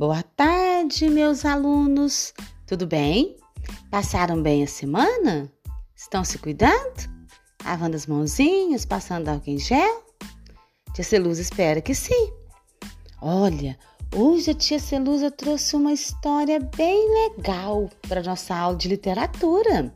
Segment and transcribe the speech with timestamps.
[0.00, 2.32] Boa tarde, meus alunos.
[2.66, 3.36] Tudo bem?
[3.90, 5.52] Passaram bem a semana?
[5.94, 7.06] Estão se cuidando?
[7.62, 10.02] Lavando as mãozinhas, passando álcool em gel?
[10.94, 12.32] Tia Celusa espera que sim.
[13.20, 13.78] Olha,
[14.16, 19.94] hoje a tia Celusa trouxe uma história bem legal para nossa aula de literatura.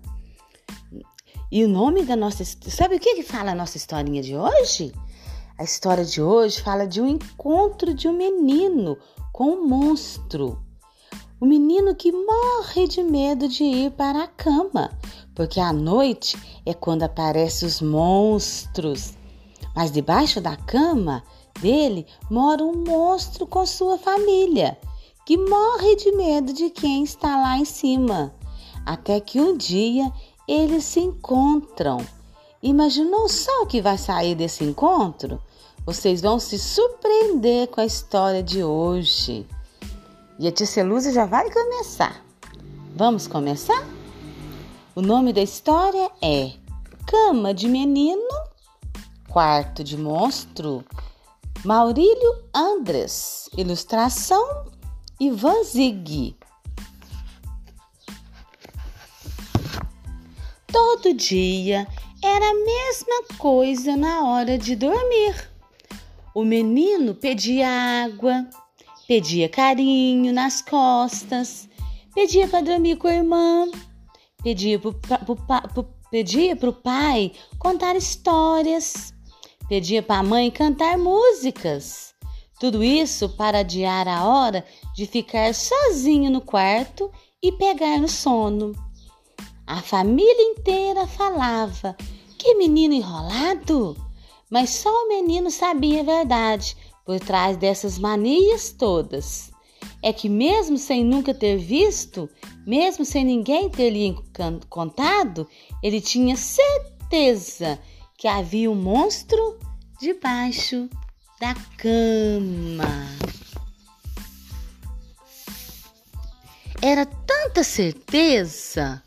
[1.51, 2.45] E o nome da nossa.
[2.45, 4.93] Sabe o que, que fala a nossa historinha de hoje?
[5.57, 8.99] A história de hoje fala de um encontro de um menino
[9.35, 10.57] com um monstro.
[11.41, 14.97] O menino que morre de medo de ir para a cama,
[15.35, 19.15] porque à noite é quando aparecem os monstros.
[19.75, 21.25] Mas debaixo da cama
[21.61, 24.79] dele mora um monstro com sua família,
[25.27, 28.33] que morre de medo de quem está lá em cima.
[28.87, 30.13] Até que um dia
[30.47, 31.99] eles se encontram
[32.65, 35.39] Imaginou só o que vai sair desse encontro?
[35.87, 39.47] Vocês vão se surpreender com a história de hoje.
[40.39, 42.25] E a tia Celusa já vai começar.
[42.97, 43.87] Vamos começar?
[44.95, 46.53] O nome da história é
[47.07, 48.27] Cama de Menino,
[49.29, 50.83] Quarto de Monstro,
[51.63, 54.65] Maurílio Andres, ilustração
[55.21, 56.35] Ivan Zig.
[60.67, 61.87] Todo dia
[62.23, 65.54] era a mesma coisa na hora de dormir.
[66.35, 67.69] O menino pedia
[68.05, 68.45] água,
[69.07, 71.69] pedia carinho nas costas,
[72.13, 73.71] pedia para dormir com a irmã,
[74.43, 74.81] pedia
[76.57, 79.15] para o pai contar histórias,
[79.69, 82.13] pedia para a mãe cantar músicas.
[82.59, 88.73] Tudo isso para adiar a hora de ficar sozinho no quarto e pegar no sono.
[89.69, 91.97] A família inteira falava
[92.37, 94.04] que menino enrolado!
[94.55, 99.51] Mas só o menino sabia a verdade por trás dessas manias todas.
[100.01, 102.31] É que, mesmo sem nunca ter visto,
[102.65, 104.17] mesmo sem ninguém ter lhe
[104.69, 105.49] contado,
[105.83, 107.81] ele tinha certeza
[108.17, 109.59] que havia um monstro
[110.01, 110.89] debaixo
[111.41, 113.09] da cama.
[116.81, 119.03] Era tanta certeza,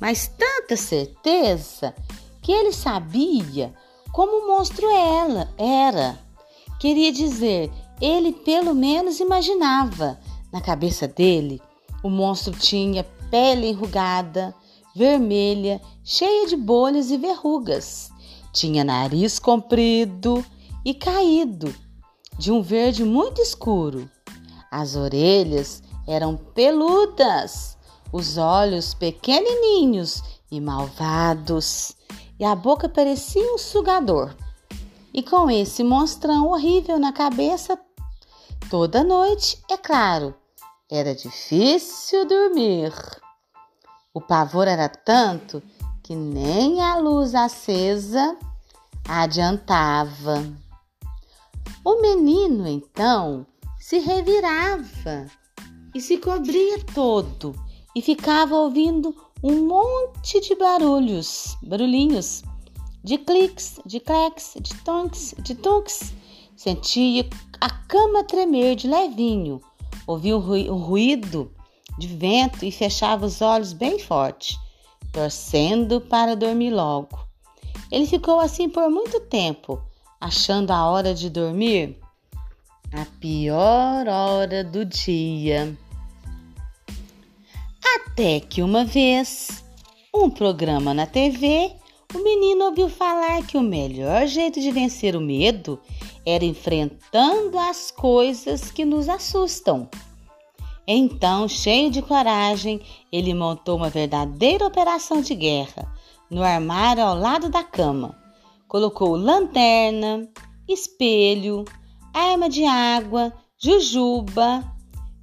[0.00, 1.94] mas tanta certeza
[2.40, 3.74] que ele sabia
[4.14, 6.16] como o monstro ela era.
[6.78, 7.68] Queria dizer,
[8.00, 10.20] ele pelo menos imaginava.
[10.52, 11.60] Na cabeça dele,
[12.00, 14.54] o monstro tinha pele enrugada,
[14.94, 18.12] vermelha, cheia de bolhas e verrugas.
[18.52, 20.46] Tinha nariz comprido
[20.84, 21.74] e caído,
[22.38, 24.08] de um verde muito escuro.
[24.70, 27.76] As orelhas eram peludas,
[28.12, 30.22] os olhos pequenininhos
[30.52, 31.96] e malvados
[32.44, 34.36] e a boca parecia um sugador.
[35.14, 37.80] E com esse monstrão horrível na cabeça,
[38.68, 40.34] toda noite, é claro,
[40.90, 42.92] era difícil dormir.
[44.12, 45.62] O pavor era tanto
[46.02, 48.36] que nem a luz acesa
[49.08, 50.44] adiantava.
[51.82, 53.46] O menino então
[53.80, 55.30] se revirava
[55.94, 57.54] e se cobria todo
[57.96, 59.16] e ficava ouvindo
[59.46, 62.42] um monte de barulhos, barulhinhos,
[63.02, 66.14] de cliques, de cleques, de tonks, de tunks.
[66.56, 67.28] Sentia
[67.60, 69.60] a cama tremer de levinho,
[70.06, 71.52] ouvia o ruído
[71.98, 74.58] de vento e fechava os olhos bem forte,
[75.12, 77.18] torcendo para dormir logo.
[77.92, 79.78] Ele ficou assim por muito tempo,
[80.18, 82.00] achando a hora de dormir
[82.94, 85.76] a pior hora do dia.
[87.94, 89.62] Até que uma vez,
[90.12, 91.70] um programa na TV,
[92.12, 95.80] o menino ouviu falar que o melhor jeito de vencer o medo
[96.26, 99.88] era enfrentando as coisas que nos assustam.
[100.88, 102.80] Então, cheio de coragem,
[103.12, 105.88] ele montou uma verdadeira operação de guerra
[106.28, 108.18] no armário ao lado da cama.
[108.66, 110.28] Colocou lanterna,
[110.68, 111.64] espelho,
[112.12, 114.64] arma de água, jujuba,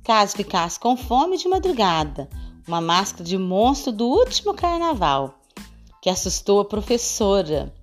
[0.05, 2.29] caso ficasse com fome de madrugada,
[2.71, 5.35] uma máscara de monstro do último carnaval,
[6.01, 7.75] que assustou a professora,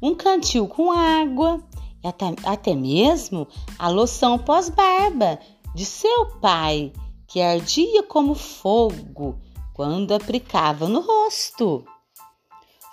[0.00, 1.60] um cantil com água
[2.02, 5.40] e até, até mesmo a loção pós-barba
[5.74, 6.92] de seu pai,
[7.26, 9.36] que ardia como fogo
[9.74, 11.84] quando aplicava no rosto.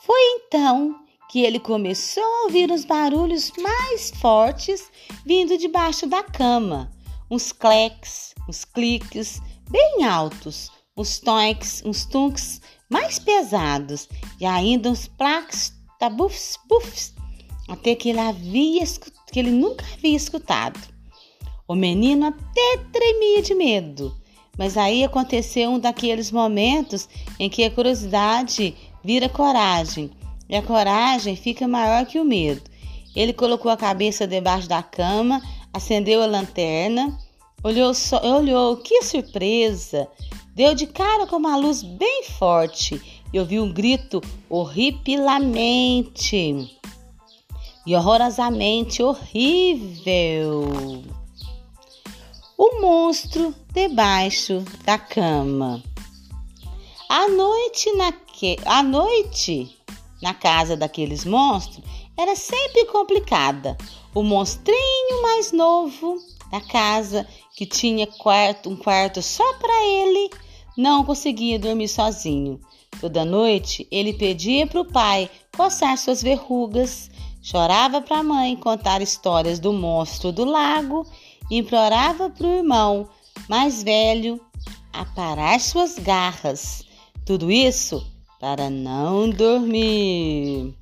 [0.08, 0.96] Foi então
[1.30, 4.90] que ele começou a ouvir os barulhos mais fortes
[5.24, 6.92] vindo debaixo da cama,
[7.30, 12.60] uns cleques, uns cliques bem altos, uns tonks, uns tunks
[12.90, 14.10] mais pesados
[14.40, 17.14] e ainda uns plaques, tabufs, puffs,
[17.68, 18.84] até que ele, havia,
[19.32, 20.80] que ele nunca havia escutado.
[21.68, 24.16] O menino até tremia de medo,
[24.58, 27.08] mas aí aconteceu um daqueles momentos
[27.38, 30.10] em que a curiosidade vira coragem
[30.50, 32.64] e a coragem fica maior que o medo.
[33.16, 35.42] Ele colocou a cabeça debaixo da cama,
[35.74, 37.18] acendeu a lanterna,
[37.64, 37.92] olhou,
[38.24, 40.08] olhou, que surpresa!
[40.58, 44.20] Deu de cara com uma luz bem forte e ouviu um grito
[44.50, 46.76] horripilamente
[47.86, 51.04] e horrorosamente horrível.
[52.58, 55.84] O monstro debaixo da cama.
[57.08, 59.78] A noite na que a noite
[60.24, 61.86] na casa daqueles monstros
[62.18, 63.78] era sempre complicada.
[64.12, 66.18] O monstrinho mais novo
[66.50, 70.32] da casa, que tinha quarto, um quarto só para ele,
[70.78, 72.62] não conseguia dormir sozinho.
[73.02, 77.10] Toda noite ele pedia para o pai coçar suas verrugas,
[77.42, 81.06] chorava para a mãe contar histórias do monstro do lago
[81.50, 83.10] implorava para o irmão
[83.48, 84.40] mais velho
[84.92, 86.84] a parar suas garras.
[87.26, 88.06] Tudo isso
[88.40, 90.74] para não dormir.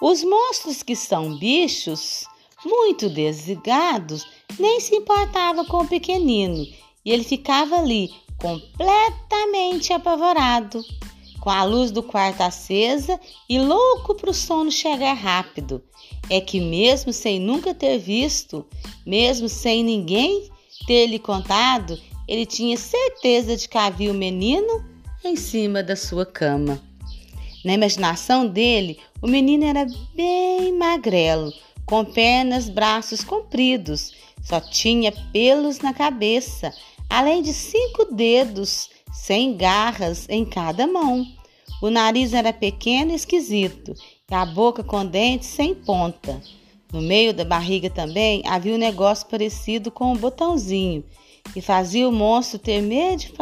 [0.00, 2.24] Os monstros que são bichos
[2.64, 4.26] muito desligados
[4.58, 6.66] nem se importava com o pequenino
[7.04, 10.84] e ele ficava ali completamente apavorado,
[11.40, 13.18] com a luz do quarto acesa
[13.48, 15.82] e louco para o sono chegar rápido.
[16.28, 18.66] É que, mesmo sem nunca ter visto,
[19.06, 20.50] mesmo sem ninguém
[20.86, 24.84] ter lhe contado, ele tinha certeza de que havia o menino
[25.24, 26.80] em cima da sua cama.
[27.64, 31.52] Na imaginação dele, o menino era bem magrelo,
[31.84, 34.12] com pernas, braços compridos,
[34.42, 36.72] só tinha pelos na cabeça,
[37.08, 41.26] além de cinco dedos sem garras em cada mão.
[41.82, 43.94] O nariz era pequeno e esquisito,
[44.30, 46.40] e a boca com dentes sem ponta.
[46.92, 51.04] No meio da barriga também havia um negócio parecido com um botãozinho,
[51.52, 53.32] que fazia o monstro tremer de,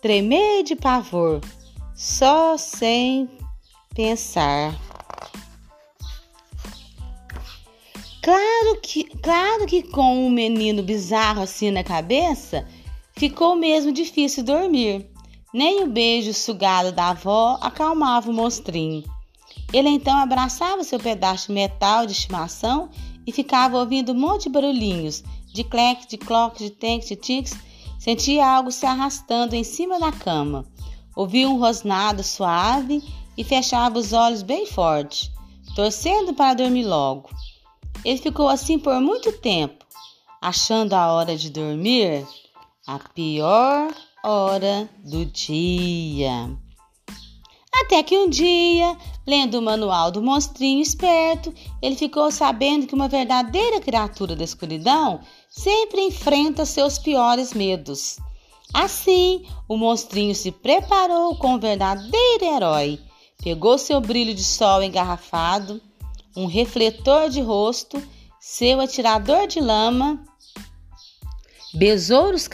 [0.00, 1.40] tremer de pavor,
[1.94, 3.28] só sem
[3.94, 4.78] pensar.
[8.22, 12.64] Claro que, claro que com um menino bizarro assim na cabeça,
[13.22, 15.08] ficou mesmo difícil dormir.
[15.54, 19.04] Nem o beijo sugado da avó acalmava o monstrinho.
[19.72, 22.90] Ele então abraçava seu pedaço de metal de estimação
[23.24, 25.22] e ficava ouvindo um monte de barulhinhos,
[25.54, 27.54] de clec, de cloque, de tenque, de tics.
[27.96, 30.64] Sentia algo se arrastando em cima da cama.
[31.14, 33.04] Ouvia um rosnado suave
[33.38, 35.30] e fechava os olhos bem forte,
[35.76, 37.30] torcendo para dormir logo.
[38.04, 39.86] Ele ficou assim por muito tempo,
[40.40, 42.26] achando a hora de dormir
[42.86, 43.94] a pior
[44.24, 46.50] hora do dia.
[47.72, 48.96] Até que um dia,
[49.26, 55.20] lendo o manual do monstrinho esperto, ele ficou sabendo que uma verdadeira criatura da escuridão
[55.48, 58.18] sempre enfrenta seus piores medos.
[58.74, 62.98] Assim, o monstrinho se preparou como um verdadeiro herói.
[63.42, 65.80] Pegou seu brilho de sol engarrafado,
[66.36, 68.02] um refletor de rosto,
[68.40, 70.24] seu atirador de lama
[71.74, 72.48] besouros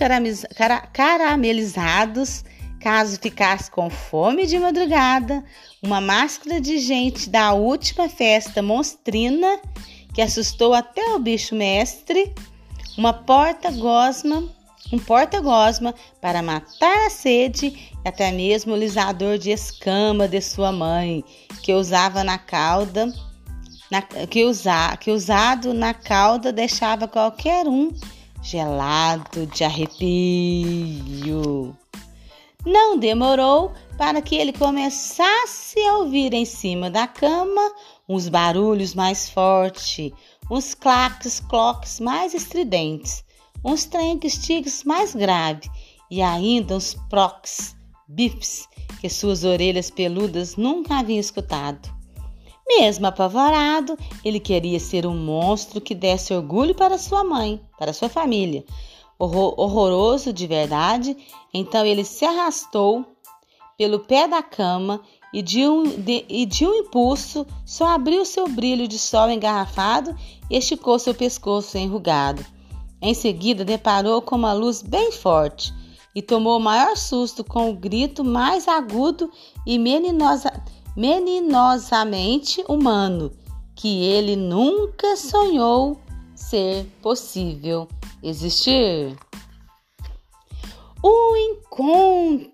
[0.92, 2.44] caramelizados,
[2.80, 5.44] caso ficasse com fome de madrugada,
[5.82, 9.60] uma máscara de gente da última festa monstrina
[10.14, 12.32] que assustou até o bicho mestre,
[12.96, 14.44] uma porta-gosma,
[14.92, 17.66] um porta-gosma para matar a sede
[18.04, 21.24] e até mesmo o lisador de escama de sua mãe,
[21.62, 23.12] que usava na cauda,
[23.90, 27.92] na, que, usa, que usado na cauda deixava qualquer um
[28.48, 30.16] gelado de arrepio.
[32.64, 37.60] Não demorou para que ele começasse a ouvir em cima da cama
[38.08, 40.12] uns barulhos mais fortes,
[40.50, 43.22] uns claques, cloques mais estridentes,
[43.62, 45.68] uns trenques, tiques mais graves
[46.10, 47.76] e ainda uns procs,
[48.08, 48.66] bifes
[48.98, 51.97] que suas orelhas peludas nunca haviam escutado.
[52.68, 58.10] Mesmo apavorado, ele queria ser um monstro que desse orgulho para sua mãe, para sua
[58.10, 58.62] família.
[59.18, 61.16] Horror, horroroso de verdade,
[61.52, 63.06] então ele se arrastou
[63.78, 65.00] pelo pé da cama
[65.32, 70.14] e de, um, de, e de um impulso só abriu seu brilho de sol engarrafado
[70.50, 72.44] e esticou seu pescoço enrugado.
[73.00, 75.72] Em seguida, deparou com uma luz bem forte
[76.14, 79.30] e tomou o maior susto com o grito mais agudo
[79.66, 80.52] e meninosa
[80.98, 83.30] meninosamente humano
[83.76, 86.00] que ele nunca sonhou
[86.34, 87.86] ser possível
[88.20, 89.16] existir.
[91.00, 92.48] O encontro.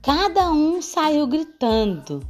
[0.00, 2.24] Cada um saiu gritando,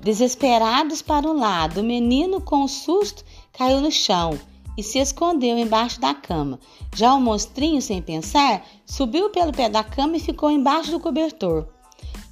[0.00, 1.78] desesperados para um lado.
[1.80, 4.36] O menino, com susto, caiu no chão
[4.76, 6.58] e se escondeu embaixo da cama.
[6.94, 11.66] Já o monstrinho, sem pensar, subiu pelo pé da cama e ficou embaixo do cobertor.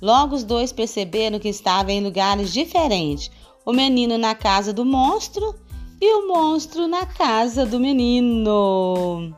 [0.01, 3.31] Logo os dois perceberam que estavam em lugares diferentes.
[3.67, 5.55] O menino na casa do monstro
[6.01, 9.35] e o monstro na casa do menino.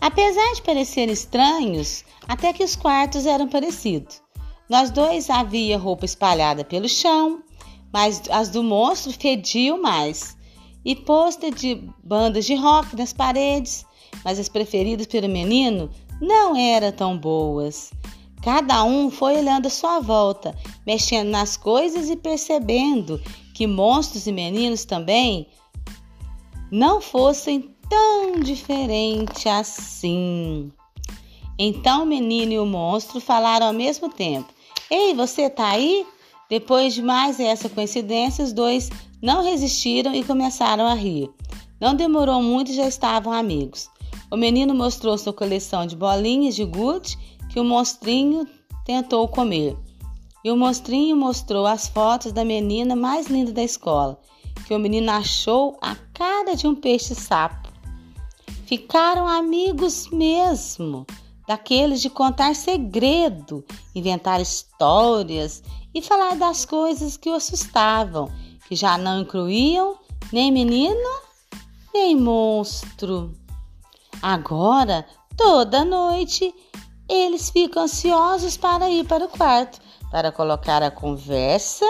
[0.00, 4.22] Apesar de parecerem estranhos, até que os quartos eram parecidos.
[4.68, 7.42] Nós dois havia roupa espalhada pelo chão,
[7.92, 10.34] mas as do monstro fediam mais.
[10.84, 13.84] E pôster de bandas de rock nas paredes,
[14.24, 17.92] mas as preferidas pelo menino não eram tão boas.
[18.42, 23.20] Cada um foi olhando a sua volta, mexendo nas coisas e percebendo
[23.54, 25.46] que monstros e meninos também
[26.70, 30.72] não fossem tão diferentes assim.
[31.58, 34.52] Então o menino e o monstro falaram ao mesmo tempo:
[34.90, 36.04] Ei, você tá aí?
[36.52, 38.90] Depois de mais essa coincidência, os dois
[39.22, 41.30] não resistiram e começaram a rir.
[41.80, 43.88] Não demorou muito e já estavam amigos.
[44.30, 47.16] O menino mostrou sua coleção de bolinhas de gude
[47.48, 48.46] que o monstrinho
[48.84, 49.74] tentou comer.
[50.44, 54.20] E o monstrinho mostrou as fotos da menina mais linda da escola,
[54.66, 57.70] que o menino achou a cara de um peixe-sapo.
[58.66, 61.06] Ficaram amigos mesmo,
[61.48, 65.62] daqueles de contar segredo, inventar histórias
[65.94, 68.30] e falar das coisas que o assustavam,
[68.68, 69.98] que já não incluíam
[70.32, 71.22] nem menino
[71.92, 73.32] nem monstro.
[74.22, 75.06] Agora,
[75.36, 76.54] toda noite,
[77.08, 79.80] eles ficam ansiosos para ir para o quarto
[80.10, 81.86] para colocar a conversa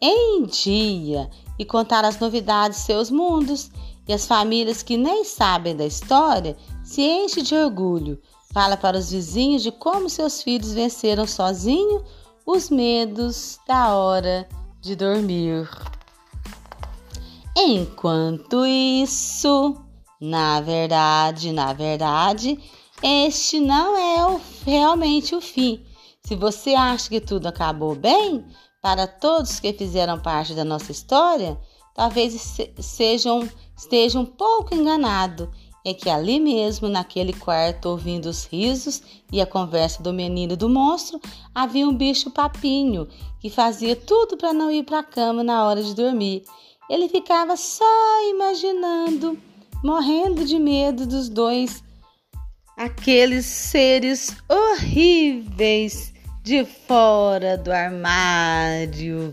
[0.00, 3.70] em dia e contar as novidades de seus mundos.
[4.08, 8.20] E as famílias que nem sabem da história se enchem de orgulho.
[8.52, 12.04] Fala para os vizinhos de como seus filhos venceram sozinhos
[12.46, 14.48] os medos da hora
[14.80, 15.68] de dormir.
[17.56, 19.74] Enquanto isso,
[20.20, 22.56] na verdade, na verdade,
[23.02, 25.84] este não é o, realmente o fim.
[26.24, 28.46] Se você acha que tudo acabou bem,
[28.80, 31.58] para todos que fizeram parte da nossa história,
[31.94, 35.50] talvez sejam, esteja um pouco enganado.
[35.86, 39.00] É que ali mesmo, naquele quarto, ouvindo os risos
[39.30, 41.20] e a conversa do menino e do monstro,
[41.54, 43.06] havia um bicho papinho
[43.38, 46.42] que fazia tudo para não ir para a cama na hora de dormir.
[46.90, 47.84] Ele ficava só
[48.30, 49.38] imaginando,
[49.80, 51.84] morrendo de medo dos dois,
[52.76, 56.12] aqueles seres horríveis
[56.42, 59.32] de fora do armário.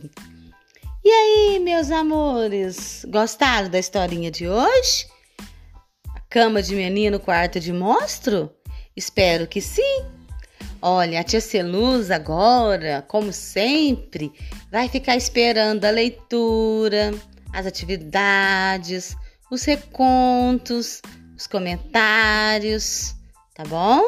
[1.04, 5.13] E aí, meus amores, gostaram da historinha de hoje?
[6.34, 8.50] Cama de menino, quarto de monstro?
[8.96, 10.04] Espero que sim.
[10.82, 14.34] Olha, a tia Celuz agora, como sempre,
[14.72, 17.14] vai ficar esperando a leitura,
[17.54, 19.16] as atividades,
[19.52, 21.04] os recontos,
[21.38, 23.14] os comentários,
[23.54, 24.02] tá bom?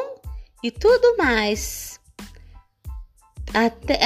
[0.64, 2.00] E tudo mais.
[3.54, 4.00] Até,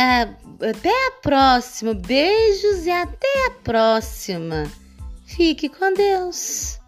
[0.68, 1.94] até a próxima.
[1.94, 4.70] Beijos e até a próxima.
[5.24, 6.79] Fique com Deus.